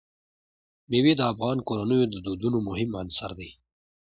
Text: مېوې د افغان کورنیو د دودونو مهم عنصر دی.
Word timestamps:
مېوې 0.89 1.13
د 1.17 1.21
افغان 1.31 1.57
کورنیو 1.67 2.09
د 2.13 2.15
دودونو 2.25 2.57
مهم 2.69 2.89
عنصر 3.01 3.31
دی. 3.39 3.49